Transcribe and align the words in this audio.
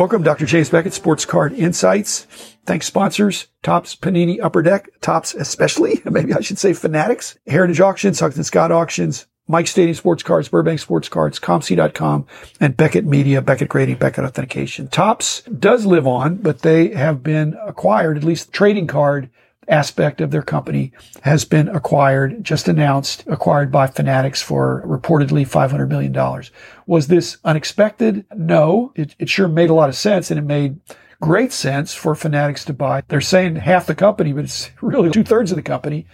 Welcome, 0.00 0.22
Dr. 0.22 0.46
James 0.46 0.70
Beckett, 0.70 0.94
Sports 0.94 1.26
Card 1.26 1.52
Insights. 1.52 2.24
Thanks, 2.64 2.86
sponsors, 2.86 3.48
Topps, 3.62 3.94
Panini, 3.94 4.38
Upper 4.42 4.62
Deck, 4.62 4.88
Topps 5.02 5.34
especially, 5.34 6.00
maybe 6.10 6.32
I 6.32 6.40
should 6.40 6.58
say 6.58 6.72
Fanatics, 6.72 7.38
Heritage 7.46 7.82
Auctions, 7.82 8.18
Huggins 8.18 8.46
Scott 8.46 8.72
Auctions, 8.72 9.26
Mike 9.46 9.66
Stadium 9.66 9.94
Sports 9.94 10.22
Cards, 10.22 10.48
Burbank 10.48 10.80
Sports 10.80 11.10
Cards, 11.10 11.38
ComC.com, 11.38 12.26
and 12.60 12.78
Beckett 12.78 13.04
Media, 13.04 13.42
Beckett 13.42 13.68
Grading, 13.68 13.96
Beckett 13.96 14.24
Authentication. 14.24 14.88
Topps 14.88 15.42
does 15.42 15.84
live 15.84 16.06
on, 16.06 16.36
but 16.36 16.60
they 16.60 16.94
have 16.94 17.22
been 17.22 17.54
acquired, 17.66 18.16
at 18.16 18.24
least 18.24 18.54
trading 18.54 18.86
card 18.86 19.28
aspect 19.70 20.20
of 20.20 20.30
their 20.30 20.42
company 20.42 20.92
has 21.22 21.44
been 21.44 21.68
acquired, 21.68 22.42
just 22.42 22.68
announced, 22.68 23.24
acquired 23.26 23.70
by 23.70 23.86
Fanatics 23.86 24.42
for 24.42 24.82
reportedly 24.86 25.48
$500 25.48 25.88
million. 25.88 26.44
Was 26.86 27.06
this 27.06 27.38
unexpected? 27.44 28.26
No. 28.34 28.92
It, 28.94 29.14
it 29.18 29.28
sure 29.28 29.48
made 29.48 29.70
a 29.70 29.74
lot 29.74 29.88
of 29.88 29.94
sense 29.94 30.30
and 30.30 30.38
it 30.38 30.44
made 30.44 30.80
great 31.20 31.52
sense 31.52 31.94
for 31.94 32.14
Fanatics 32.14 32.64
to 32.66 32.72
buy. 32.72 33.02
They're 33.08 33.20
saying 33.20 33.56
half 33.56 33.86
the 33.86 33.94
company, 33.94 34.32
but 34.32 34.44
it's 34.44 34.70
really 34.80 35.10
two 35.10 35.24
thirds 35.24 35.52
of 35.52 35.56
the 35.56 35.62
company 35.62 36.06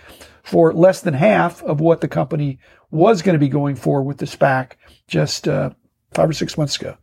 for 0.42 0.72
less 0.72 1.00
than 1.00 1.14
half 1.14 1.62
of 1.62 1.80
what 1.80 2.00
the 2.00 2.08
company 2.08 2.58
was 2.90 3.22
going 3.22 3.34
to 3.34 3.38
be 3.38 3.48
going 3.48 3.74
for 3.74 4.02
with 4.02 4.18
the 4.18 4.26
SPAC 4.26 4.72
just 5.08 5.48
uh, 5.48 5.70
five 6.12 6.30
or 6.30 6.32
six 6.32 6.56
months 6.56 6.76
ago. 6.76 6.96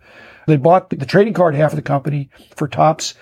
They 0.47 0.57
bought 0.57 0.89
the 0.89 1.05
trading 1.05 1.33
card 1.33 1.55
half 1.55 1.71
of 1.71 1.77
the 1.77 1.81
company 1.81 2.29
for 2.55 2.67
Topps 2.67 3.13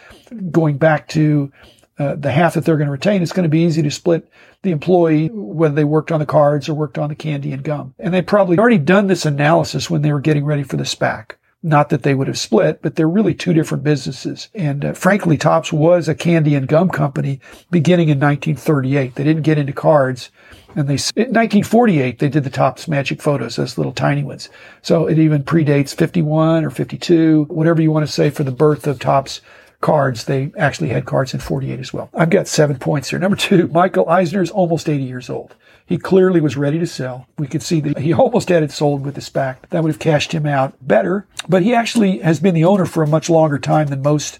going 0.51 0.77
back 0.77 1.07
to 1.09 1.51
uh, 1.99 2.15
the 2.15 2.31
half 2.31 2.53
that 2.53 2.65
they're 2.65 2.77
going 2.77 2.87
to 2.87 2.91
retain. 2.91 3.21
It's 3.21 3.33
going 3.33 3.43
to 3.43 3.49
be 3.49 3.63
easy 3.63 3.81
to 3.81 3.91
split 3.91 4.27
the 4.63 4.71
employee, 4.71 5.27
whether 5.27 5.75
they 5.75 5.83
worked 5.83 6.11
on 6.11 6.19
the 6.19 6.25
cards 6.25 6.69
or 6.69 6.73
worked 6.73 6.97
on 6.97 7.09
the 7.09 7.15
candy 7.15 7.51
and 7.51 7.63
gum. 7.63 7.93
And 7.99 8.13
they 8.13 8.21
probably 8.21 8.57
already 8.57 8.77
done 8.77 9.07
this 9.07 9.25
analysis 9.25 9.89
when 9.89 10.01
they 10.01 10.11
were 10.11 10.19
getting 10.19 10.45
ready 10.45 10.63
for 10.63 10.77
the 10.77 10.83
SPAC. 10.83 11.31
Not 11.63 11.89
that 11.89 12.01
they 12.01 12.15
would 12.15 12.27
have 12.27 12.39
split, 12.39 12.81
but 12.81 12.95
they're 12.95 13.07
really 13.07 13.35
two 13.35 13.53
different 13.53 13.83
businesses. 13.83 14.49
And 14.55 14.83
uh, 14.83 14.93
frankly, 14.93 15.37
Topps 15.37 15.71
was 15.71 16.07
a 16.07 16.15
candy 16.15 16.55
and 16.55 16.67
gum 16.67 16.89
company 16.89 17.39
beginning 17.69 18.09
in 18.09 18.19
1938. 18.19 19.13
They 19.13 19.23
didn't 19.23 19.43
get 19.43 19.59
into 19.59 19.73
cards. 19.73 20.31
And 20.75 20.87
they, 20.87 20.97
in 21.15 21.33
1948, 21.33 22.17
they 22.17 22.29
did 22.29 22.43
the 22.45 22.49
Topps 22.49 22.87
Magic 22.87 23.21
Photos, 23.21 23.57
those 23.57 23.77
little 23.77 23.93
tiny 23.93 24.23
ones. 24.23 24.49
So 24.81 25.05
it 25.05 25.19
even 25.19 25.43
predates 25.43 25.93
51 25.93 26.65
or 26.65 26.71
52, 26.71 27.45
whatever 27.49 27.81
you 27.81 27.91
want 27.91 28.07
to 28.07 28.11
say 28.11 28.31
for 28.31 28.43
the 28.43 28.51
birth 28.51 28.87
of 28.87 28.97
Topps 28.97 29.41
cards. 29.81 30.25
They 30.25 30.51
actually 30.57 30.89
had 30.89 31.05
cards 31.05 31.33
in 31.33 31.39
48 31.39 31.79
as 31.79 31.93
well. 31.93 32.09
I've 32.13 32.29
got 32.29 32.47
seven 32.47 32.77
points 32.79 33.09
here. 33.09 33.19
Number 33.19 33.37
two, 33.37 33.67
Michael 33.67 34.07
Eisner 34.07 34.41
is 34.41 34.51
almost 34.51 34.87
80 34.87 35.03
years 35.03 35.29
old. 35.29 35.55
He 35.85 35.97
clearly 35.97 36.39
was 36.39 36.55
ready 36.55 36.79
to 36.79 36.87
sell. 36.87 37.27
We 37.37 37.47
could 37.47 37.63
see 37.63 37.81
that 37.81 37.97
he 37.97 38.13
almost 38.13 38.49
had 38.49 38.63
it 38.63 38.71
sold 38.71 39.03
with 39.05 39.15
the 39.15 39.21
SPAC. 39.21 39.57
That 39.69 39.83
would 39.83 39.91
have 39.91 39.99
cashed 39.99 40.31
him 40.31 40.45
out 40.45 40.75
better. 40.79 41.27
But 41.49 41.63
he 41.63 41.73
actually 41.73 42.19
has 42.19 42.39
been 42.39 42.55
the 42.55 42.65
owner 42.65 42.85
for 42.85 43.03
a 43.03 43.07
much 43.07 43.29
longer 43.29 43.59
time 43.59 43.87
than 43.87 44.01
most 44.01 44.39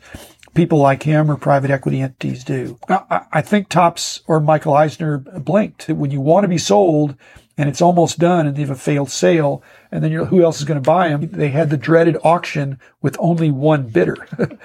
people 0.53 0.77
like 0.77 1.03
him 1.03 1.29
or 1.29 1.37
private 1.37 1.71
equity 1.71 2.01
entities 2.01 2.43
do. 2.43 2.77
I 2.89 3.41
think 3.41 3.69
Topps 3.69 4.21
or 4.27 4.39
Michael 4.39 4.73
Eisner 4.73 5.17
blinked. 5.17 5.87
When 5.89 6.11
you 6.11 6.21
want 6.21 6.43
to 6.43 6.49
be 6.49 6.57
sold 6.57 7.15
and 7.57 7.69
it's 7.69 7.81
almost 7.81 8.19
done 8.19 8.47
and 8.47 8.55
they 8.55 8.61
have 8.61 8.69
a 8.69 8.75
failed 8.75 9.09
sale, 9.09 9.63
and 9.91 10.03
then 10.03 10.11
who 10.11 10.43
else 10.43 10.59
is 10.59 10.65
going 10.65 10.81
to 10.81 10.89
buy 10.89 11.09
them? 11.09 11.29
They 11.31 11.49
had 11.49 11.69
the 11.69 11.77
dreaded 11.77 12.17
auction 12.23 12.79
with 13.01 13.15
only 13.19 13.51
one 13.51 13.87
bidder. 13.87 14.27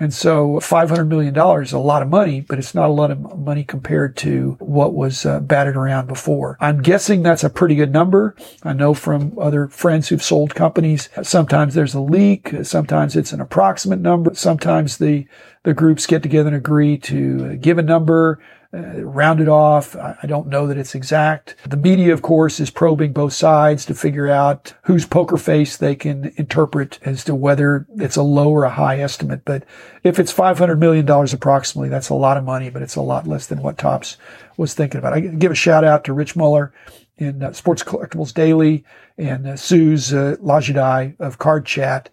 And 0.00 0.12
so 0.12 0.54
$500 0.54 1.06
million 1.06 1.36
is 1.62 1.72
a 1.72 1.78
lot 1.78 2.02
of 2.02 2.08
money, 2.08 2.40
but 2.40 2.58
it's 2.58 2.74
not 2.74 2.88
a 2.88 2.92
lot 2.92 3.10
of 3.10 3.38
money 3.38 3.62
compared 3.62 4.16
to 4.18 4.56
what 4.58 4.94
was 4.94 5.26
uh, 5.26 5.40
batted 5.40 5.76
around 5.76 6.08
before. 6.08 6.56
I'm 6.60 6.80
guessing 6.80 7.22
that's 7.22 7.44
a 7.44 7.50
pretty 7.50 7.74
good 7.74 7.92
number. 7.92 8.34
I 8.62 8.72
know 8.72 8.94
from 8.94 9.38
other 9.38 9.68
friends 9.68 10.08
who've 10.08 10.22
sold 10.22 10.54
companies, 10.54 11.10
sometimes 11.22 11.74
there's 11.74 11.94
a 11.94 12.00
leak. 12.00 12.54
Sometimes 12.62 13.16
it's 13.16 13.32
an 13.32 13.42
approximate 13.42 14.00
number. 14.00 14.34
Sometimes 14.34 14.96
the, 14.96 15.26
the 15.62 15.74
groups 15.74 16.06
get 16.06 16.22
together 16.22 16.48
and 16.48 16.56
agree 16.56 16.96
to 16.98 17.56
give 17.56 17.76
a 17.76 17.82
number 17.82 18.40
uh, 18.74 19.04
rounded 19.04 19.48
off. 19.48 19.94
I 19.96 20.26
don't 20.26 20.48
know 20.48 20.66
that 20.66 20.78
it's 20.78 20.94
exact. 20.94 21.56
The 21.66 21.76
media, 21.76 22.12
of 22.12 22.22
course, 22.22 22.58
is 22.58 22.70
probing 22.70 23.12
both 23.12 23.34
sides 23.34 23.84
to 23.86 23.94
figure 23.94 24.28
out 24.28 24.72
whose 24.84 25.04
poker 25.04 25.36
face 25.36 25.76
they 25.76 25.94
can 25.94 26.32
interpret 26.36 26.98
as 27.02 27.22
to 27.24 27.34
whether 27.34 27.86
it's 27.96 28.16
a 28.16 28.22
low 28.22 28.50
or 28.50 28.64
a 28.64 28.70
high 28.70 28.98
estimate. 29.00 29.44
But 29.44 29.64
if 30.02 30.18
it's 30.18 30.32
$500 30.32 30.78
million 30.78 31.08
approximately, 31.08 31.90
that's 31.90 32.08
a 32.08 32.14
lot 32.14 32.36
of 32.36 32.44
money, 32.44 32.70
but 32.70 32.82
it's 32.82 32.96
a 32.96 33.02
lot 33.02 33.26
less 33.26 33.46
than 33.46 33.62
what 33.62 33.76
Topps 33.76 34.16
was 34.56 34.72
thinking 34.72 34.98
about. 34.98 35.12
I 35.12 35.20
give 35.20 35.52
a 35.52 35.56
shout 35.56 35.84
out 35.84 36.04
to 36.04 36.12
Rich 36.12 36.34
Mueller 36.34 36.72
in 37.18 37.42
uh, 37.42 37.52
Sports 37.52 37.82
Collectibles 37.82 38.32
Daily 38.32 38.84
and 39.18 39.46
uh, 39.46 39.56
Suze 39.56 40.14
uh, 40.14 40.36
Lajadai 40.40 41.18
of 41.20 41.38
Card 41.38 41.66
Chat, 41.66 42.08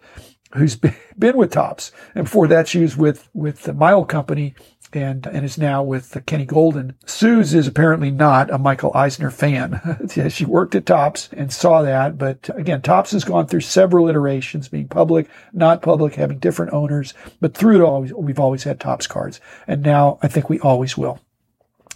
who's 0.52 0.76
been 1.18 1.36
with 1.36 1.52
Topps. 1.52 1.92
And 2.14 2.24
before 2.24 2.48
that, 2.48 2.68
she 2.68 2.80
was 2.80 2.96
with, 2.96 3.28
with 3.32 3.74
my 3.74 3.92
old 3.92 4.08
company, 4.08 4.54
and 4.92 5.26
and 5.26 5.44
is 5.44 5.58
now 5.58 5.82
with 5.82 6.22
Kenny 6.26 6.46
Goldin. 6.46 6.94
Suze 7.06 7.54
is 7.54 7.66
apparently 7.66 8.10
not 8.10 8.50
a 8.50 8.58
Michael 8.58 8.92
Eisner 8.94 9.30
fan. 9.30 9.80
she 10.30 10.44
worked 10.44 10.74
at 10.74 10.86
Topps 10.86 11.28
and 11.32 11.52
saw 11.52 11.82
that, 11.82 12.18
but 12.18 12.50
again, 12.56 12.82
Topps 12.82 13.12
has 13.12 13.24
gone 13.24 13.46
through 13.46 13.60
several 13.60 14.08
iterations, 14.08 14.68
being 14.68 14.88
public, 14.88 15.28
not 15.52 15.82
public, 15.82 16.14
having 16.14 16.38
different 16.38 16.72
owners, 16.72 17.14
but 17.40 17.54
through 17.54 17.76
it 17.76 17.84
all, 17.84 18.02
we've 18.02 18.40
always 18.40 18.64
had 18.64 18.80
Topps 18.80 19.06
cards, 19.06 19.40
and 19.66 19.82
now 19.82 20.18
I 20.22 20.28
think 20.28 20.48
we 20.48 20.60
always 20.60 20.96
will. 20.96 21.20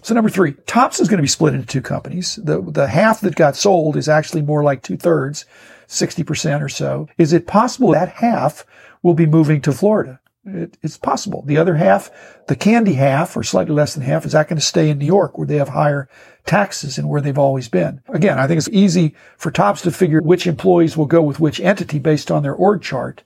So 0.03 0.15
number 0.15 0.28
three, 0.28 0.53
Topps 0.66 1.00
is 1.00 1.09
going 1.09 1.16
to 1.16 1.22
be 1.22 1.28
split 1.28 1.55
into 1.55 1.66
two 1.66 1.81
companies. 1.81 2.37
The 2.37 2.61
the 2.61 2.88
half 2.88 3.22
that 3.22 3.37
got 3.37 3.56
sold 3.56 3.97
is 3.97 4.09
actually 4.09 4.43
more 4.43 4.62
like 4.62 4.82
two 4.82 4.99
thirds, 4.99 5.47
sixty 5.87 6.22
percent 6.22 6.62
or 6.62 6.69
so. 6.69 7.09
Is 7.16 7.32
it 7.32 7.47
possible 7.47 7.93
that 7.93 8.11
half 8.11 8.66
will 9.03 9.15
be 9.15 9.25
moving 9.25 9.62
to 9.62 9.72
Florida? 9.72 10.21
It, 10.47 10.77
it's 10.82 10.99
possible. 10.99 11.43
The 11.47 11.56
other 11.56 11.77
half, 11.77 12.10
the 12.49 12.56
candy 12.56 12.94
half, 12.94 13.37
or 13.37 13.43
slightly 13.43 13.75
less 13.75 13.94
than 13.94 14.03
half, 14.03 14.27
is 14.27 14.32
that 14.32 14.49
going 14.49 14.59
to 14.59 14.65
stay 14.65 14.91
in 14.91 14.99
New 14.99 15.06
York 15.06 15.38
where 15.38 15.47
they 15.47 15.56
have 15.56 15.71
higher 15.71 16.09
taxes 16.44 16.99
and 16.99 17.09
where 17.09 17.21
they've 17.21 17.38
always 17.38 17.69
been. 17.69 18.03
Again, 18.09 18.38
I 18.38 18.47
think 18.47 18.59
it's 18.59 18.69
easy 18.69 19.15
for 19.38 19.50
Topps 19.50 19.82
to 19.82 19.91
figure 19.91 20.21
which 20.21 20.47
employees 20.47 20.97
will 20.97 21.06
go 21.06 21.22
with 21.22 21.41
which 21.41 21.60
entity 21.60 21.99
based 21.99 22.31
on 22.31 22.43
their 22.43 22.55
org 22.55 22.82
chart. 22.82 23.22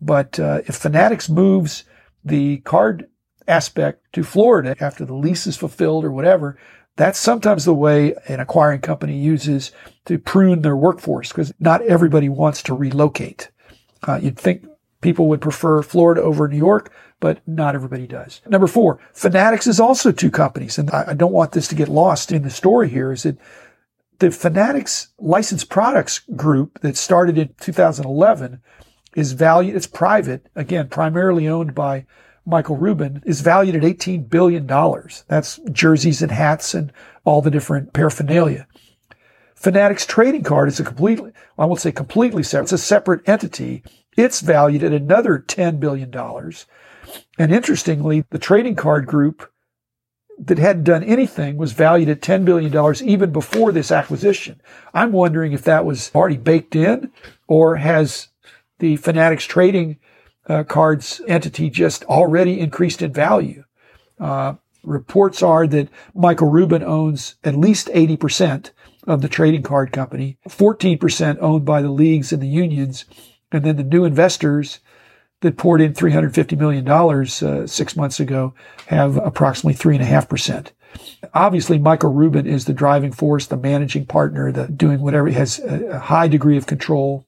But 0.00 0.38
uh, 0.38 0.62
if 0.66 0.76
Fanatics 0.76 1.28
moves 1.28 1.84
the 2.24 2.58
card 2.58 3.08
aspect 3.48 4.04
to 4.12 4.22
Florida 4.22 4.76
after 4.80 5.04
the 5.04 5.14
lease 5.14 5.46
is 5.46 5.56
fulfilled 5.56 6.04
or 6.04 6.12
whatever, 6.12 6.56
that's 6.96 7.18
sometimes 7.18 7.64
the 7.64 7.74
way 7.74 8.14
an 8.28 8.40
acquiring 8.40 8.80
company 8.80 9.18
uses 9.18 9.72
to 10.04 10.18
prune 10.18 10.62
their 10.62 10.76
workforce 10.76 11.28
because 11.30 11.52
not 11.58 11.82
everybody 11.82 12.28
wants 12.28 12.62
to 12.64 12.74
relocate. 12.74 13.50
Uh, 14.06 14.20
you'd 14.22 14.38
think 14.38 14.66
People 15.00 15.28
would 15.28 15.40
prefer 15.40 15.82
Florida 15.82 16.20
over 16.20 16.46
New 16.46 16.58
York, 16.58 16.92
but 17.20 17.40
not 17.46 17.74
everybody 17.74 18.06
does. 18.06 18.42
Number 18.46 18.66
four, 18.66 19.00
Fanatics 19.12 19.66
is 19.66 19.80
also 19.80 20.12
two 20.12 20.30
companies. 20.30 20.78
And 20.78 20.90
I 20.90 21.14
don't 21.14 21.32
want 21.32 21.52
this 21.52 21.68
to 21.68 21.74
get 21.74 21.88
lost 21.88 22.32
in 22.32 22.42
the 22.42 22.50
story 22.50 22.88
here 22.90 23.12
is 23.12 23.22
that 23.22 23.38
the 24.18 24.30
Fanatics 24.30 25.08
licensed 25.18 25.70
products 25.70 26.18
group 26.36 26.80
that 26.80 26.96
started 26.96 27.38
in 27.38 27.54
2011 27.60 28.60
is 29.16 29.32
valued, 29.32 29.74
it's 29.74 29.86
private, 29.86 30.48
again, 30.54 30.88
primarily 30.88 31.48
owned 31.48 31.74
by 31.74 32.06
Michael 32.44 32.76
Rubin, 32.76 33.22
is 33.24 33.40
valued 33.40 33.76
at 33.76 33.82
$18 33.82 34.28
billion. 34.28 34.66
That's 35.28 35.58
jerseys 35.72 36.20
and 36.20 36.30
hats 36.30 36.74
and 36.74 36.92
all 37.24 37.40
the 37.40 37.50
different 37.50 37.92
paraphernalia. 37.94 38.66
Fanatics 39.54 40.06
trading 40.06 40.42
card 40.42 40.68
is 40.68 40.80
a 40.80 40.84
completely, 40.84 41.32
I 41.58 41.64
won't 41.64 41.80
say 41.80 41.92
completely 41.92 42.42
separate, 42.42 42.64
it's 42.64 42.72
a 42.72 42.78
separate 42.78 43.28
entity 43.28 43.82
it's 44.16 44.40
valued 44.40 44.82
at 44.82 44.92
another 44.92 45.38
$10 45.38 45.80
billion. 45.80 46.12
And 47.38 47.52
interestingly, 47.52 48.24
the 48.30 48.38
trading 48.38 48.76
card 48.76 49.06
group 49.06 49.50
that 50.38 50.58
hadn't 50.58 50.84
done 50.84 51.04
anything 51.04 51.56
was 51.56 51.72
valued 51.72 52.08
at 52.08 52.22
$10 52.22 52.44
billion 52.44 53.04
even 53.04 53.30
before 53.30 53.72
this 53.72 53.92
acquisition. 53.92 54.60
I'm 54.94 55.12
wondering 55.12 55.52
if 55.52 55.62
that 55.64 55.84
was 55.84 56.10
already 56.14 56.38
baked 56.38 56.74
in 56.74 57.12
or 57.46 57.76
has 57.76 58.28
the 58.78 58.96
Fanatics 58.96 59.44
trading 59.44 59.98
uh, 60.48 60.64
cards 60.64 61.20
entity 61.28 61.68
just 61.68 62.04
already 62.04 62.58
increased 62.58 63.02
in 63.02 63.12
value. 63.12 63.64
Uh, 64.18 64.54
reports 64.82 65.42
are 65.42 65.66
that 65.66 65.88
Michael 66.14 66.48
Rubin 66.48 66.82
owns 66.82 67.36
at 67.44 67.54
least 67.54 67.88
80% 67.88 68.70
of 69.06 69.22
the 69.22 69.28
trading 69.28 69.62
card 69.62 69.92
company, 69.92 70.38
14% 70.48 71.38
owned 71.40 71.64
by 71.64 71.82
the 71.82 71.90
leagues 71.90 72.32
and 72.32 72.42
the 72.42 72.48
unions, 72.48 73.04
and 73.52 73.64
then 73.64 73.76
the 73.76 73.84
new 73.84 74.04
investors 74.04 74.80
that 75.40 75.56
poured 75.56 75.80
in 75.80 75.94
$350 75.94 76.58
million 76.58 76.88
uh, 76.88 77.66
six 77.66 77.96
months 77.96 78.20
ago 78.20 78.54
have 78.86 79.16
approximately 79.16 79.74
3.5%. 79.74 80.68
Obviously, 81.32 81.78
Michael 81.78 82.12
Rubin 82.12 82.46
is 82.46 82.64
the 82.64 82.72
driving 82.72 83.12
force, 83.12 83.46
the 83.46 83.56
managing 83.56 84.06
partner, 84.06 84.50
the 84.50 84.66
doing 84.66 85.00
whatever. 85.00 85.30
Has 85.30 85.58
a 85.60 85.98
high 86.00 86.28
degree 86.28 86.56
of 86.56 86.66
control. 86.66 87.26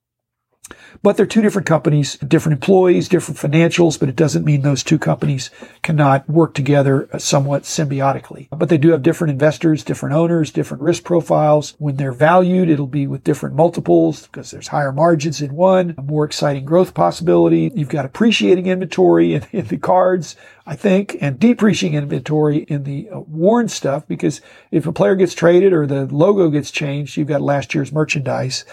But 1.03 1.17
they're 1.17 1.27
two 1.27 1.43
different 1.43 1.67
companies, 1.67 2.17
different 2.19 2.55
employees, 2.55 3.09
different 3.09 3.39
financials, 3.39 3.99
but 3.99 4.09
it 4.09 4.17
doesn't 4.17 4.45
mean 4.45 4.63
those 4.63 4.83
two 4.83 4.99
companies 4.99 5.51
cannot 5.83 6.29
work 6.29 6.55
together 6.55 7.09
somewhat 7.19 7.63
symbiotically. 7.63 8.49
But 8.51 8.69
they 8.69 8.79
do 8.79 8.91
have 8.91 9.03
different 9.03 9.33
investors, 9.33 9.85
different 9.85 10.15
owners, 10.15 10.51
different 10.51 10.83
risk 10.83 11.05
profiles. 11.05 11.75
When 11.79 11.97
they're 11.97 12.13
valued, 12.13 12.69
it'll 12.69 12.87
be 12.87 13.07
with 13.07 13.25
different 13.25 13.57
multiples 13.57 14.27
because 14.27 14.51
there's 14.51 14.69
higher 14.69 14.93
margins 14.93 15.41
in 15.41 15.55
one, 15.55 15.95
a 15.97 16.03
more 16.03 16.25
exciting 16.25 16.65
growth 16.65 16.95
possibility. 16.95 17.71
You've 17.75 17.89
got 17.89 18.05
appreciating 18.05 18.67
inventory 18.67 19.35
in, 19.35 19.47
in 19.53 19.67
the 19.67 19.79
cards, 19.79 20.37
I 20.67 20.77
think, 20.77 21.17
and 21.21 21.39
depreciating 21.39 21.99
inventory 21.99 22.59
in 22.59 22.85
the 22.85 23.09
uh, 23.11 23.21
worn 23.21 23.69
stuff 23.69 24.07
because 24.07 24.41
if 24.71 24.87
a 24.87 24.93
player 24.93 25.17
gets 25.17 25.35
traded 25.35 25.73
or 25.73 25.87
the 25.87 26.07
logo 26.07 26.51
gets 26.51 26.71
changed, 26.71 27.17
you've 27.17 27.29
got 27.29 27.43
last 27.43 27.75
year's 27.75 27.93
merchandise 27.93 28.65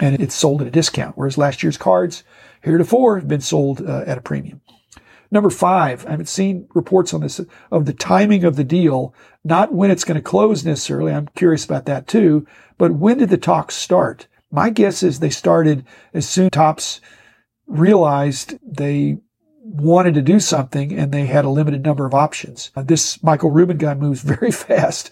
and 0.00 0.20
it's 0.20 0.34
sold 0.34 0.60
at 0.60 0.68
a 0.68 0.70
discount. 0.70 1.16
Whereas 1.16 1.38
last 1.38 1.62
year's 1.62 1.76
cards 1.76 2.24
heretofore 2.62 3.18
have 3.18 3.28
been 3.28 3.40
sold 3.40 3.80
uh, 3.80 4.04
at 4.06 4.18
a 4.18 4.22
premium. 4.22 4.60
Number 5.30 5.50
five, 5.50 6.06
I 6.06 6.10
haven't 6.10 6.28
seen 6.28 6.68
reports 6.74 7.12
on 7.12 7.20
this 7.20 7.40
of 7.70 7.86
the 7.86 7.92
timing 7.92 8.44
of 8.44 8.56
the 8.56 8.64
deal, 8.64 9.14
not 9.42 9.72
when 9.72 9.90
it's 9.90 10.04
going 10.04 10.16
to 10.16 10.22
close 10.22 10.64
necessarily. 10.64 11.12
I'm 11.12 11.28
curious 11.34 11.64
about 11.64 11.86
that 11.86 12.06
too, 12.06 12.46
but 12.78 12.92
when 12.94 13.18
did 13.18 13.30
the 13.30 13.36
talks 13.36 13.74
start? 13.74 14.28
My 14.50 14.70
guess 14.70 15.02
is 15.02 15.18
they 15.18 15.30
started 15.30 15.84
as 16.12 16.28
soon 16.28 16.50
Topps 16.50 17.00
realized 17.66 18.58
they 18.62 19.18
wanted 19.64 20.14
to 20.14 20.22
do 20.22 20.38
something 20.38 20.92
and 20.92 21.10
they 21.10 21.26
had 21.26 21.44
a 21.44 21.50
limited 21.50 21.82
number 21.84 22.06
of 22.06 22.14
options. 22.14 22.70
This 22.76 23.20
Michael 23.22 23.50
Rubin 23.50 23.78
guy 23.78 23.94
moves 23.94 24.22
very 24.22 24.50
fast. 24.52 25.10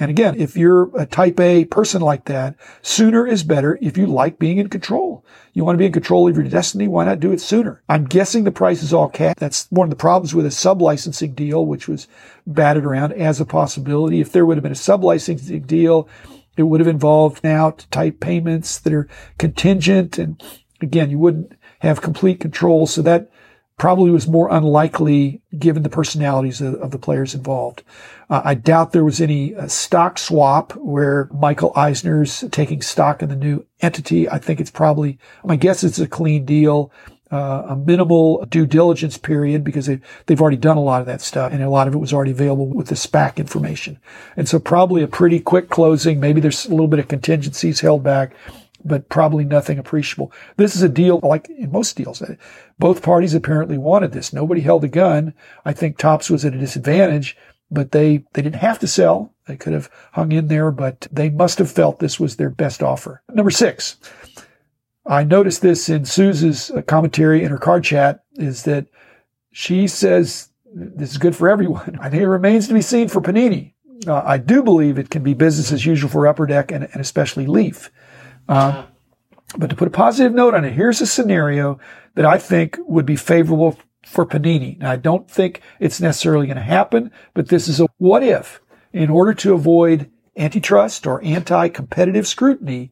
And 0.00 0.10
again, 0.10 0.36
if 0.38 0.56
you're 0.56 0.96
a 0.96 1.06
type 1.06 1.40
A 1.40 1.64
person 1.64 2.00
like 2.00 2.26
that, 2.26 2.54
sooner 2.82 3.26
is 3.26 3.42
better 3.42 3.78
if 3.82 3.96
you 3.96 4.06
like 4.06 4.38
being 4.38 4.58
in 4.58 4.68
control. 4.68 5.24
You 5.52 5.64
want 5.64 5.74
to 5.74 5.78
be 5.78 5.86
in 5.86 5.92
control 5.92 6.28
of 6.28 6.36
your 6.36 6.46
destiny. 6.46 6.86
Why 6.86 7.04
not 7.04 7.18
do 7.18 7.32
it 7.32 7.40
sooner? 7.40 7.82
I'm 7.88 8.04
guessing 8.04 8.44
the 8.44 8.52
price 8.52 8.82
is 8.82 8.92
all 8.92 9.08
cash. 9.08 9.34
That's 9.38 9.66
one 9.70 9.86
of 9.86 9.90
the 9.90 9.96
problems 9.96 10.34
with 10.34 10.46
a 10.46 10.52
sub-licensing 10.52 11.34
deal, 11.34 11.66
which 11.66 11.88
was 11.88 12.06
batted 12.46 12.84
around 12.84 13.12
as 13.14 13.40
a 13.40 13.44
possibility. 13.44 14.20
If 14.20 14.30
there 14.30 14.46
would 14.46 14.56
have 14.56 14.62
been 14.62 14.70
a 14.70 14.76
sub-licensing 14.76 15.62
deal, 15.62 16.08
it 16.56 16.62
would 16.62 16.80
have 16.80 16.88
involved 16.88 17.42
now 17.42 17.74
type 17.90 18.20
payments 18.20 18.78
that 18.78 18.92
are 18.92 19.08
contingent. 19.38 20.16
And 20.16 20.40
again, 20.80 21.10
you 21.10 21.18
wouldn't 21.18 21.54
have 21.80 22.00
complete 22.00 22.38
control. 22.38 22.86
So 22.86 23.02
that 23.02 23.30
probably 23.78 24.10
was 24.10 24.26
more 24.26 24.48
unlikely 24.50 25.40
given 25.56 25.84
the 25.84 25.88
personalities 25.88 26.60
of, 26.60 26.74
of 26.74 26.90
the 26.90 26.98
players 26.98 27.34
involved. 27.34 27.82
Uh, 28.28 28.42
I 28.44 28.54
doubt 28.54 28.92
there 28.92 29.04
was 29.04 29.20
any 29.20 29.54
uh, 29.54 29.68
stock 29.68 30.18
swap 30.18 30.74
where 30.76 31.30
Michael 31.32 31.72
Eisner's 31.74 32.44
taking 32.50 32.82
stock 32.82 33.22
in 33.22 33.28
the 33.28 33.36
new 33.36 33.64
entity. 33.80 34.28
I 34.28 34.38
think 34.38 34.60
it's 34.60 34.70
probably, 34.70 35.18
my 35.44 35.56
guess 35.56 35.84
it's 35.84 36.00
a 36.00 36.08
clean 36.08 36.44
deal. 36.44 36.92
Uh, 37.30 37.66
a 37.68 37.76
minimal 37.76 38.42
due 38.46 38.64
diligence 38.64 39.18
period 39.18 39.62
because 39.62 39.84
they, 39.84 40.00
they've 40.24 40.40
already 40.40 40.56
done 40.56 40.78
a 40.78 40.82
lot 40.82 41.02
of 41.02 41.06
that 41.06 41.20
stuff 41.20 41.52
and 41.52 41.62
a 41.62 41.68
lot 41.68 41.86
of 41.86 41.92
it 41.92 41.98
was 41.98 42.10
already 42.10 42.30
available 42.30 42.66
with 42.66 42.86
the 42.86 42.94
SPAC 42.94 43.36
information. 43.36 43.98
And 44.34 44.48
so 44.48 44.58
probably 44.58 45.02
a 45.02 45.06
pretty 45.06 45.38
quick 45.38 45.68
closing. 45.68 46.20
Maybe 46.20 46.40
there's 46.40 46.64
a 46.64 46.70
little 46.70 46.88
bit 46.88 47.00
of 47.00 47.08
contingencies 47.08 47.80
held 47.80 48.02
back 48.02 48.34
but 48.88 49.08
probably 49.08 49.44
nothing 49.44 49.78
appreciable. 49.78 50.32
This 50.56 50.74
is 50.74 50.82
a 50.82 50.88
deal 50.88 51.20
like 51.22 51.48
in 51.50 51.70
most 51.70 51.96
deals. 51.96 52.22
Both 52.78 53.02
parties 53.02 53.34
apparently 53.34 53.78
wanted 53.78 54.12
this. 54.12 54.32
Nobody 54.32 54.60
held 54.60 54.84
a 54.84 54.88
gun. 54.88 55.34
I 55.64 55.72
think 55.72 55.96
Topps 55.96 56.30
was 56.30 56.44
at 56.44 56.54
a 56.54 56.58
disadvantage, 56.58 57.36
but 57.70 57.92
they, 57.92 58.24
they 58.32 58.42
didn't 58.42 58.56
have 58.56 58.78
to 58.80 58.86
sell. 58.86 59.32
They 59.46 59.56
could 59.56 59.72
have 59.72 59.90
hung 60.12 60.32
in 60.32 60.48
there, 60.48 60.70
but 60.70 61.06
they 61.12 61.30
must 61.30 61.58
have 61.58 61.70
felt 61.70 61.98
this 61.98 62.20
was 62.20 62.36
their 62.36 62.50
best 62.50 62.82
offer. 62.82 63.22
Number 63.32 63.50
six. 63.50 63.96
I 65.06 65.24
noticed 65.24 65.62
this 65.62 65.88
in 65.88 66.04
Suze's 66.04 66.70
commentary 66.86 67.42
in 67.42 67.50
her 67.50 67.58
card 67.58 67.82
chat 67.82 68.24
is 68.34 68.64
that 68.64 68.86
she 69.52 69.88
says 69.88 70.50
this 70.74 71.12
is 71.12 71.18
good 71.18 71.34
for 71.34 71.48
everyone. 71.48 71.98
I 72.02 72.10
think 72.10 72.22
it 72.22 72.28
remains 72.28 72.68
to 72.68 72.74
be 72.74 72.82
seen 72.82 73.08
for 73.08 73.20
Panini. 73.20 73.72
Uh, 74.06 74.22
I 74.24 74.38
do 74.38 74.62
believe 74.62 74.98
it 74.98 75.10
can 75.10 75.22
be 75.22 75.34
business 75.34 75.72
as 75.72 75.84
usual 75.84 76.10
for 76.10 76.26
Upper 76.26 76.46
Deck 76.46 76.70
and, 76.70 76.84
and 76.84 77.00
especially 77.00 77.46
Leaf. 77.46 77.90
Uh, 78.48 78.84
but 79.56 79.70
to 79.70 79.76
put 79.76 79.88
a 79.88 79.92
positive 79.92 80.32
note 80.32 80.54
on 80.54 80.64
it, 80.64 80.72
here's 80.72 81.00
a 81.00 81.06
scenario 81.06 81.78
that 82.14 82.26
I 82.26 82.38
think 82.38 82.78
would 82.80 83.06
be 83.06 83.16
favorable 83.16 83.78
for 84.04 84.26
Panini. 84.26 84.78
Now, 84.78 84.92
I 84.92 84.96
don't 84.96 85.30
think 85.30 85.60
it's 85.80 86.00
necessarily 86.00 86.46
going 86.46 86.56
to 86.56 86.62
happen, 86.62 87.10
but 87.34 87.48
this 87.48 87.68
is 87.68 87.80
a 87.80 87.86
what 87.98 88.22
if 88.22 88.60
in 88.92 89.10
order 89.10 89.34
to 89.34 89.54
avoid 89.54 90.10
antitrust 90.36 91.06
or 91.06 91.22
anti-competitive 91.24 92.26
scrutiny 92.26 92.90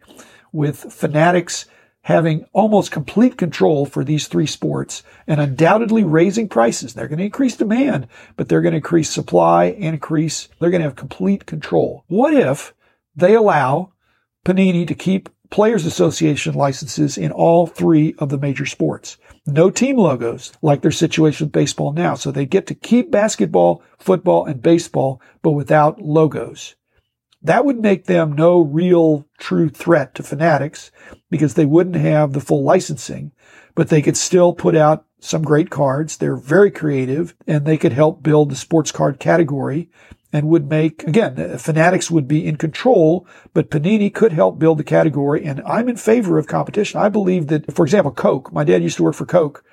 with 0.53 0.93
fanatics 0.93 1.67
having 2.03 2.45
almost 2.53 2.93
complete 2.93 3.37
control 3.37 3.85
for 3.85 4.05
these 4.05 4.29
three 4.29 4.47
sports 4.47 5.03
and 5.27 5.41
undoubtedly 5.41 6.05
raising 6.05 6.49
prices. 6.49 6.95
They're 6.95 7.09
going 7.09 7.19
to 7.19 7.25
increase 7.25 7.57
demand, 7.57 8.07
but 8.37 8.49
they're 8.49 8.63
going 8.63 8.73
to 8.73 8.77
increase 8.77 9.11
supply 9.11 9.65
and 9.65 9.95
increase, 9.95 10.49
they're 10.61 10.71
going 10.71 10.83
to 10.83 10.89
have 10.89 10.95
complete 10.95 11.47
control. 11.47 12.05
What 12.07 12.33
if 12.33 12.75
they 13.17 13.35
allow 13.35 13.93
Panini 14.45 14.87
to 14.87 14.95
keep 14.95 15.29
Players 15.51 15.87
Association 15.87 16.55
licenses 16.55 17.17
in 17.17 17.31
all 17.31 17.67
three 17.67 18.15
of 18.19 18.31
the 18.31 18.39
major 18.39 18.67
sports. 18.67 19.17
No 19.47 19.71
team 19.71 19.97
logos 19.97 20.53
like 20.61 20.83
their 20.83 20.91
situation 20.91 21.47
with 21.47 21.53
baseball 21.53 21.93
now. 21.93 22.15
So 22.15 22.31
they 22.31 22.47
get 22.47 22.67
to 22.67 22.75
keep 22.75 23.11
basketball, 23.11 23.83
football, 23.99 24.47
and 24.47 24.61
baseball, 24.61 25.21
but 25.43 25.53
without 25.53 26.01
logos. 26.01 26.75
That 27.43 27.65
would 27.65 27.81
make 27.81 28.07
them 28.07 28.33
no 28.33 28.61
real 28.61 29.29
true 29.39 29.69
threat 29.69 30.15
to 30.17 30.25
fanatics 30.25 30.91
because 31.31 31.55
they 31.55 31.67
wouldn't 31.67 31.97
have 31.97 32.33
the 32.33 32.41
full 32.41 32.65
licensing, 32.65 33.31
but 33.77 33.89
they 33.89 34.03
could 34.03 34.17
still 34.17 34.53
put 34.53 34.75
out 34.75 35.07
some 35.21 35.43
great 35.43 35.71
cards. 35.71 36.17
They're 36.17 36.37
very 36.37 36.71
creative 36.73 37.37
and 37.47 37.65
they 37.65 37.77
could 37.77 37.93
help 37.93 38.23
build 38.23 38.51
the 38.51 38.57
sports 38.57 38.91
card 38.91 39.21
category 39.21 39.91
and 40.33 40.49
would 40.49 40.69
make, 40.69 41.03
again, 41.05 41.59
Fanatics 41.59 42.11
would 42.11 42.27
be 42.27 42.47
in 42.47 42.57
control, 42.57 43.27
but 43.55 43.71
Panini 43.71 44.13
could 44.13 44.33
help 44.33 44.59
build 44.59 44.79
the 44.79 44.85
category. 44.85 45.45
And 45.45 45.63
I'm 45.67 45.89
in 45.89 45.97
favor 45.97 46.39
of 46.39 46.47
competition. 46.47 47.01
I 47.01 47.09
believe 47.09 47.47
that, 47.47 47.73
for 47.73 47.85
example, 47.85 48.13
Coke, 48.13 48.53
my 48.53 48.65
dad 48.65 48.83
used 48.83 48.97
to 48.97 49.05
work 49.05 49.15
for 49.15 49.27
Coke. 49.27 49.65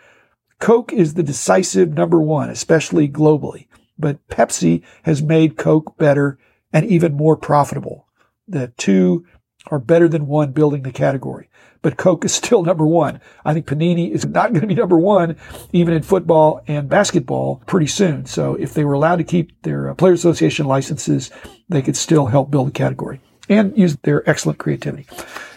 Coke 0.59 0.93
is 0.93 1.15
the 1.15 1.23
decisive 1.23 1.93
number 1.93 2.21
one, 2.21 2.49
especially 2.49 3.09
globally. 3.09 3.67
But 3.97 4.25
Pepsi 4.27 4.83
has 5.03 5.21
made 5.21 5.57
Coke 5.57 5.97
better 5.97 6.37
and 6.71 6.85
even 6.85 7.13
more 7.13 7.35
profitable. 7.35 8.07
The 8.47 8.73
two 8.77 9.25
are 9.71 9.79
better 9.79 10.07
than 10.07 10.27
one 10.27 10.51
building 10.51 10.83
the 10.83 10.91
category 10.91 11.49
but 11.83 11.97
Coke 11.97 12.25
is 12.25 12.33
still 12.33 12.63
number 12.63 12.87
one. 12.87 13.21
I 13.45 13.53
think 13.53 13.67
Panini 13.67 14.09
is 14.09 14.25
not 14.25 14.51
going 14.51 14.61
to 14.61 14.67
be 14.67 14.73
number 14.73 14.97
one, 14.97 15.35
even 15.71 15.93
in 15.93 16.01
football 16.01 16.63
and 16.67 16.89
basketball 16.89 17.61
pretty 17.67 17.87
soon. 17.87 18.25
So 18.25 18.55
if 18.55 18.73
they 18.73 18.83
were 18.83 18.93
allowed 18.93 19.17
to 19.17 19.23
keep 19.23 19.61
their 19.61 19.91
uh, 19.91 19.93
player 19.93 20.13
association 20.13 20.65
licenses, 20.65 21.29
they 21.69 21.83
could 21.83 21.95
still 21.95 22.25
help 22.25 22.49
build 22.49 22.69
a 22.69 22.71
category 22.71 23.21
and 23.47 23.77
use 23.77 23.95
their 23.97 24.27
excellent 24.27 24.57
creativity. 24.57 25.05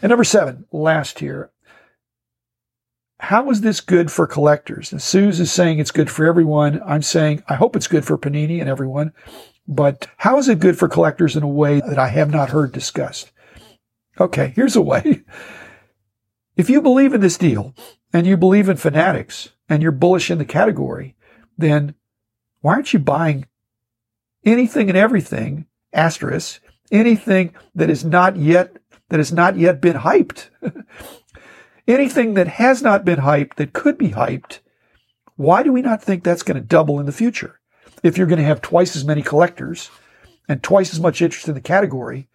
And 0.03 0.11
number 0.11 0.25
seven, 0.25 0.67
last 0.71 1.21
here. 1.21 1.51
How 3.19 3.49
is 3.51 3.63
this 3.63 3.81
good 3.81 4.13
for 4.13 4.27
collectors? 4.27 4.93
And 4.93 5.01
Suze 5.01 5.41
is 5.41 5.51
saying 5.51 5.79
it's 5.79 5.91
good 5.91 6.11
for 6.11 6.27
everyone. 6.27 6.83
I'm 6.85 7.01
saying 7.01 7.43
I 7.49 7.55
hope 7.55 7.75
it's 7.75 7.89
good 7.89 8.05
for 8.05 8.19
Panini 8.19 8.61
and 8.61 8.69
everyone. 8.69 9.15
But 9.67 10.07
how 10.19 10.37
is 10.37 10.49
it 10.49 10.61
good 10.61 10.79
for 10.79 10.87
collectors 10.87 11.35
in 11.35 11.43
a 11.43 11.49
way 11.49 11.81
that 11.81 11.99
I 11.99 12.09
have 12.09 12.31
not 12.31 12.51
heard 12.51 12.73
discussed? 12.73 13.33
Okay, 14.19 14.53
here's 14.55 14.77
a 14.77 14.83
way. 14.83 15.23
If 16.57 16.71
you 16.71 16.81
believe 16.81 17.13
in 17.13 17.21
this 17.21 17.37
deal 17.37 17.75
and 18.15 18.27
you 18.27 18.35
believe 18.35 18.71
in 18.71 18.79
fanatics 18.79 19.51
and 19.69 19.83
you're 19.83 19.93
bullish 19.93 20.31
in 20.31 20.39
the 20.39 20.47
category, 20.47 21.15
then 21.59 21.95
why 22.63 22.73
aren't 22.73 22.95
you 22.95 22.99
buying 22.99 23.47
anything 24.43 24.89
and 24.89 24.97
everything, 24.97 25.67
asterisk, 25.93 26.63
anything 26.91 27.55
that 27.75 27.91
is 27.91 28.07
not 28.07 28.39
yet, 28.39 28.79
that 29.11 29.21
has 29.21 29.35
not 29.35 29.59
yet 29.59 29.83
been 29.83 29.97
hyped? 29.97 30.49
anything 31.87 32.35
that 32.35 32.49
has 32.49 32.83
not 32.83 33.05
been 33.05 33.21
hyped 33.21 33.57
that 33.57 33.73
could 33.73 33.99
be 33.99 34.11
hyped. 34.11 34.61
Why 35.37 35.63
do 35.63 35.73
we 35.73 35.83
not 35.83 36.03
think 36.03 36.25
that's 36.25 36.43
going 36.43 36.57
to 36.57 36.67
double 36.67 36.99
in 36.99 37.07
the 37.07 37.13
future? 37.13 37.61
If 38.03 38.17
you're 38.17 38.27
going 38.27 38.39
to 38.39 38.45
have 38.45 38.63
twice 38.63 38.97
as 38.97 39.05
many 39.05 39.23
collectors 39.23 39.91
and 40.49 40.63
twice 40.63 40.93
as 40.93 41.01
much 41.01 41.23
interest 41.23 41.49
in 41.49 41.55
the 41.55 41.61
category. 41.61 42.29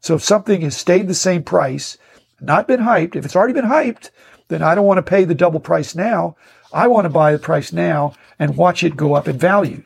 So 0.00 0.14
if 0.14 0.22
something 0.22 0.60
has 0.62 0.76
stayed 0.76 1.08
the 1.08 1.14
same 1.14 1.42
price 1.42 1.98
not 2.40 2.68
been 2.68 2.80
hyped. 2.80 3.16
If 3.16 3.24
it's 3.24 3.36
already 3.36 3.52
been 3.52 3.64
hyped, 3.64 4.10
then 4.48 4.62
I 4.62 4.74
don't 4.74 4.86
want 4.86 4.98
to 4.98 5.02
pay 5.02 5.24
the 5.24 5.34
double 5.34 5.60
price 5.60 5.94
now. 5.94 6.36
I 6.72 6.86
want 6.86 7.04
to 7.06 7.10
buy 7.10 7.32
the 7.32 7.38
price 7.38 7.72
now 7.72 8.14
and 8.38 8.56
watch 8.56 8.82
it 8.82 8.96
go 8.96 9.14
up 9.14 9.28
in 9.28 9.38
value. 9.38 9.82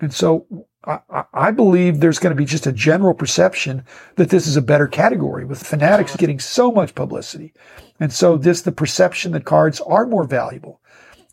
And 0.00 0.12
so 0.12 0.66
I, 0.84 1.24
I 1.32 1.50
believe 1.52 2.00
there's 2.00 2.18
going 2.18 2.34
to 2.34 2.40
be 2.40 2.44
just 2.44 2.66
a 2.66 2.72
general 2.72 3.14
perception 3.14 3.84
that 4.16 4.30
this 4.30 4.46
is 4.46 4.56
a 4.56 4.62
better 4.62 4.88
category 4.88 5.44
with 5.44 5.64
fanatics 5.64 6.16
getting 6.16 6.40
so 6.40 6.72
much 6.72 6.94
publicity. 6.94 7.52
And 8.00 8.12
so 8.12 8.36
this, 8.36 8.62
the 8.62 8.72
perception 8.72 9.32
that 9.32 9.44
cards 9.44 9.80
are 9.80 10.06
more 10.06 10.24
valuable. 10.24 10.80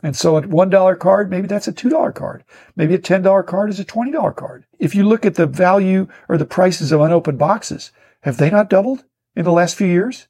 And 0.02 0.16
so 0.16 0.38
a 0.38 0.42
$1 0.42 1.00
card, 1.00 1.30
maybe 1.30 1.48
that's 1.48 1.68
a 1.68 1.74
$2 1.74 2.16
card. 2.16 2.44
Maybe 2.76 2.96
a 2.96 3.00
$10 3.00 3.46
card 3.46 3.70
is 3.70 3.80
a 3.80 3.86
$20 3.86 4.36
card. 4.36 4.66
If 4.80 4.96
you 4.96 5.04
look 5.04 5.26
at 5.26 5.36
the 5.36 5.46
value 5.46 6.08
or 6.30 6.38
the 6.38 6.46
prices 6.46 6.92
of 6.92 7.02
unopened 7.02 7.38
boxes, 7.38 7.92
have 8.22 8.38
they 8.38 8.50
not 8.50 8.70
doubled? 8.70 9.04
in 9.36 9.46
the 9.46 9.52
last 9.52 9.76
few 9.76 9.88
years? 9.88 10.28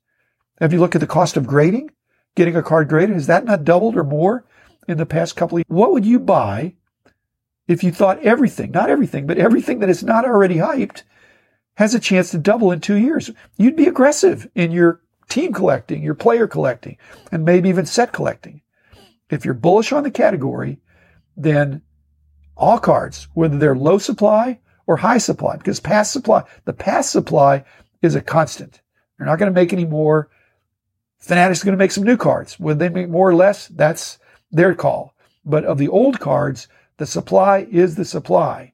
Have 0.59 0.71
you 0.71 0.79
looked 0.79 0.95
at 0.95 1.01
the 1.01 1.07
cost 1.07 1.35
of 1.35 1.47
grading? 1.47 1.89
getting 2.35 2.55
a 2.55 2.63
card 2.63 2.87
graded. 2.87 3.15
Has 3.15 3.27
that 3.27 3.43
not 3.43 3.65
doubled 3.65 3.97
or 3.97 4.03
more 4.03 4.45
in 4.87 4.97
the 4.97 5.05
past 5.05 5.35
couple 5.35 5.57
of 5.57 5.59
years? 5.59 5.65
What 5.67 5.91
would 5.91 6.05
you 6.05 6.19
buy 6.19 6.75
if 7.67 7.83
you 7.83 7.91
thought 7.91 8.23
everything, 8.23 8.71
not 8.71 8.89
everything, 8.89 9.27
but 9.27 9.37
everything 9.37 9.79
that 9.79 9.89
is 9.89 10.03
not 10.03 10.25
already 10.25 10.55
hyped 10.55 11.03
has 11.75 11.93
a 11.93 11.99
chance 11.99 12.31
to 12.31 12.37
double 12.37 12.71
in 12.71 12.79
two 12.79 12.95
years? 12.95 13.31
You'd 13.57 13.75
be 13.75 13.87
aggressive 13.87 14.49
in 14.55 14.71
your 14.71 15.01
team 15.27 15.51
collecting, 15.51 16.01
your 16.01 16.15
player 16.15 16.47
collecting, 16.47 16.97
and 17.31 17.43
maybe 17.43 17.67
even 17.67 17.85
set 17.85 18.13
collecting. 18.13 18.61
If 19.29 19.45
you're 19.45 19.53
bullish 19.53 19.91
on 19.91 20.03
the 20.03 20.11
category, 20.11 20.79
then 21.37 21.81
all 22.57 22.79
cards, 22.79 23.27
whether 23.33 23.57
they're 23.57 23.75
low 23.75 23.97
supply 23.97 24.59
or 24.87 24.97
high 24.97 25.17
supply, 25.17 25.57
because 25.57 25.79
past 25.79 26.11
supply, 26.11 26.43
the 26.65 26.73
past 26.73 27.11
supply 27.11 27.63
is 28.01 28.15
a 28.15 28.21
constant. 28.21 28.81
They're 29.17 29.27
not 29.27 29.39
going 29.39 29.51
to 29.51 29.59
make 29.59 29.73
any 29.73 29.85
more. 29.85 30.29
Fanatics 31.19 31.63
going 31.63 31.73
to 31.73 31.77
make 31.77 31.91
some 31.91 32.03
new 32.03 32.17
cards. 32.17 32.59
Whether 32.59 32.79
they 32.79 32.89
make 32.89 33.09
more 33.09 33.29
or 33.29 33.35
less, 33.35 33.67
that's 33.67 34.17
their 34.51 34.73
call. 34.73 35.13
But 35.45 35.65
of 35.65 35.77
the 35.77 35.87
old 35.87 36.19
cards, 36.19 36.67
the 36.97 37.05
supply 37.05 37.67
is 37.69 37.95
the 37.95 38.05
supply. 38.05 38.73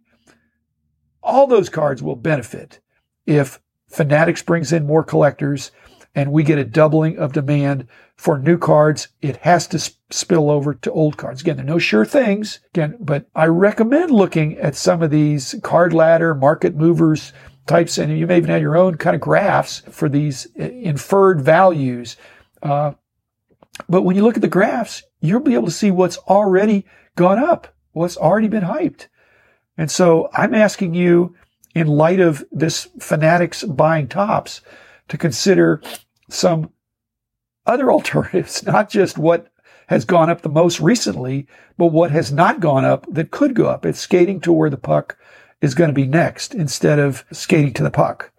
All 1.21 1.47
those 1.47 1.69
cards 1.69 2.01
will 2.03 2.15
benefit 2.15 2.79
if 3.25 3.59
Fanatics 3.87 4.41
brings 4.41 4.73
in 4.73 4.85
more 4.85 5.03
collectors 5.03 5.71
and 6.15 6.31
we 6.31 6.43
get 6.43 6.57
a 6.57 6.63
doubling 6.63 7.17
of 7.17 7.33
demand 7.33 7.87
for 8.15 8.39
new 8.39 8.57
cards. 8.57 9.09
It 9.21 9.37
has 9.37 9.67
to 9.67 9.79
spill 10.09 10.49
over 10.49 10.73
to 10.73 10.91
old 10.91 11.17
cards. 11.17 11.41
Again, 11.41 11.57
there 11.57 11.65
are 11.65 11.69
no 11.69 11.77
sure 11.77 12.05
things. 12.05 12.59
Again, 12.73 12.95
but 12.99 13.27
I 13.35 13.47
recommend 13.47 14.11
looking 14.11 14.57
at 14.57 14.75
some 14.75 15.03
of 15.03 15.11
these 15.11 15.55
card 15.61 15.93
ladder, 15.93 16.33
market 16.33 16.75
movers 16.75 17.33
types, 17.67 17.97
and 17.97 18.17
you 18.17 18.25
may 18.25 18.37
even 18.37 18.49
have 18.49 18.61
your 18.61 18.77
own 18.77 18.95
kind 18.95 19.15
of 19.15 19.21
graphs 19.21 19.81
for 19.89 20.07
these 20.07 20.47
uh, 20.59 20.63
inferred 20.63 21.41
values. 21.41 22.15
Uh, 22.63 22.93
but 23.89 24.03
when 24.03 24.15
you 24.15 24.23
look 24.23 24.37
at 24.37 24.41
the 24.41 24.47
graphs, 24.47 25.03
you'll 25.19 25.41
be 25.41 25.55
able 25.55 25.65
to 25.65 25.71
see 25.71 25.91
what's 25.91 26.17
already 26.17 26.85
gone 27.15 27.39
up, 27.39 27.75
what's 27.91 28.17
already 28.17 28.47
been 28.47 28.63
hyped. 28.63 29.07
And 29.77 29.91
so 29.91 30.29
I'm 30.33 30.53
asking 30.53 30.93
you, 30.93 31.35
in 31.73 31.87
light 31.87 32.21
of 32.21 32.45
this 32.51 32.87
fanatics 32.99 33.63
buying 33.65 34.07
Topps, 34.07 34.61
to 35.07 35.17
consider 35.17 35.81
some 36.29 36.71
other 37.65 37.91
alternatives, 37.91 38.65
not 38.65 38.89
just 38.89 39.17
what 39.17 39.47
has 39.87 40.05
gone 40.05 40.29
up 40.29 40.41
the 40.41 40.49
most 40.49 40.79
recently, 40.79 41.47
but 41.77 41.87
what 41.87 42.11
has 42.11 42.31
not 42.31 42.59
gone 42.59 42.85
up 42.85 43.05
that 43.09 43.31
could 43.31 43.53
go 43.53 43.67
up. 43.67 43.85
It's 43.85 43.99
skating 43.99 44.41
to 44.41 44.51
where 44.51 44.69
the 44.69 44.77
puck 44.77 45.17
is 45.61 45.75
going 45.75 45.89
to 45.89 45.93
be 45.93 46.07
next 46.07 46.53
instead 46.53 46.99
of 46.99 47.23
skating 47.31 47.73
to 47.73 47.83
the 47.83 47.91
puck. 47.91 48.31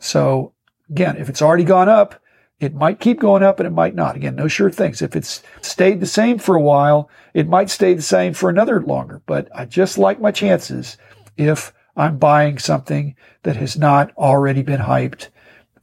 So 0.00 0.52
again, 0.90 1.16
if 1.16 1.28
it's 1.28 1.42
already 1.42 1.64
gone 1.64 1.88
up, 1.88 2.20
it 2.60 2.74
might 2.74 3.00
keep 3.00 3.18
going 3.18 3.42
up 3.42 3.58
and 3.58 3.66
it 3.66 3.72
might 3.72 3.94
not. 3.94 4.14
Again, 4.14 4.36
no 4.36 4.46
sure 4.46 4.70
things. 4.70 5.02
If 5.02 5.16
it's 5.16 5.42
stayed 5.62 6.00
the 6.00 6.06
same 6.06 6.38
for 6.38 6.54
a 6.54 6.60
while, 6.60 7.10
it 7.34 7.48
might 7.48 7.70
stay 7.70 7.94
the 7.94 8.02
same 8.02 8.34
for 8.34 8.48
another 8.48 8.80
longer, 8.80 9.20
but 9.26 9.48
I 9.54 9.64
just 9.64 9.98
like 9.98 10.20
my 10.20 10.30
chances 10.30 10.96
if 11.36 11.72
I'm 11.96 12.18
buying 12.18 12.58
something 12.58 13.16
that 13.42 13.56
has 13.56 13.76
not 13.76 14.12
already 14.16 14.62
been 14.62 14.80
hyped 14.80 15.28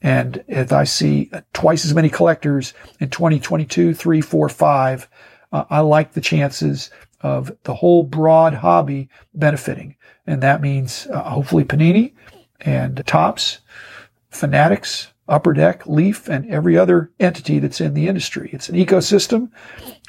and 0.02 0.44
if 0.48 0.72
I 0.72 0.86
see 0.86 1.32
twice 1.54 1.86
as 1.86 1.94
many 1.94 2.10
collectors 2.10 2.74
in 3.00 3.10
2022, 3.10 3.94
three, 3.94 4.22
four, 4.22 4.48
five, 4.50 5.10
uh, 5.52 5.66
I 5.70 5.80
like 5.82 6.14
the 6.14 6.22
chances 6.22 6.90
of 7.22 7.52
the 7.64 7.76
whole 7.76 8.04
broad 8.04 8.54
hobby 8.54 9.10
benefiting. 9.34 9.96
And 10.26 10.42
that 10.42 10.62
means 10.62 11.08
uh, 11.08 11.24
hopefully 11.24 11.66
Panini 11.66 12.14
and 12.62 13.04
Topps, 13.06 13.60
Fanatics, 14.30 15.12
Upper 15.28 15.54
Deck, 15.54 15.86
Leaf, 15.86 16.30
and 16.30 16.50
every 16.50 16.78
other 16.78 17.12
entity 17.20 17.60
that's 17.60 17.82
in 17.82 17.94
the 17.94 18.08
industry. 18.08 18.50
It's 18.54 18.70
an 18.70 18.76
ecosystem 18.76 19.50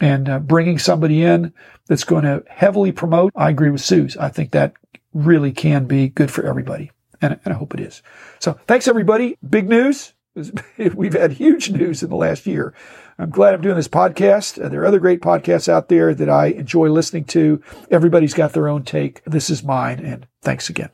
and 0.01 0.29
uh, 0.29 0.39
bringing 0.39 0.79
somebody 0.79 1.25
in 1.25 1.53
that's 1.87 2.05
going 2.05 2.25
to 2.25 2.45
heavily 2.49 2.93
promote. 2.93 3.33
I 3.35 3.51
agree 3.51 3.71
with 3.71 3.81
Suze. 3.81 4.17
I 4.17 4.29
think 4.29 4.53
that 4.53 4.75
really 5.13 5.53
can 5.53 5.87
be 5.87 6.09
good 6.09 6.31
for 6.31 6.47
everybody 6.47 6.93
and, 7.23 7.39
and 7.45 7.55
I 7.55 7.57
hope 7.57 7.75
it 7.75 7.81
is. 7.81 8.03
So 8.39 8.59
thanks 8.67 8.89
everybody. 8.89 9.37
Big 9.49 9.69
news. 9.69 10.15
We've 10.95 11.13
had 11.13 11.33
huge 11.33 11.71
news 11.71 12.03
in 12.03 12.11
the 12.11 12.17
last 12.17 12.47
year. 12.47 12.73
I'm 13.19 13.31
glad 13.31 13.53
I'm 13.53 13.61
doing 13.61 13.77
this 13.77 13.89
podcast. 13.89 14.63
Uh, 14.63 14.69
there 14.69 14.83
are 14.83 14.87
other 14.87 15.01
great 15.01 15.21
podcasts 15.21 15.69
out 15.69 15.89
there 15.89 16.15
that 16.15 16.31
I 16.31 16.47
enjoy 16.47 16.89
listening 16.89 17.25
to. 17.27 17.63
Everybody's 17.91 18.33
got 18.33 18.53
their 18.53 18.69
own 18.69 18.85
take. 18.85 19.23
This 19.25 19.51
is 19.51 19.63
mine, 19.63 20.01
and 20.01 20.27
thanks 20.41 20.71
again. 20.71 20.91